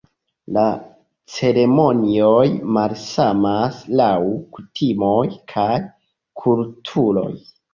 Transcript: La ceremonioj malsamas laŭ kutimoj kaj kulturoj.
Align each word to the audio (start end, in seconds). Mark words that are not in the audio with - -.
La 0.55 0.61
ceremonioj 1.33 2.47
malsamas 2.79 3.79
laŭ 4.01 4.09
kutimoj 4.57 5.23
kaj 5.55 5.71
kulturoj. 6.45 7.31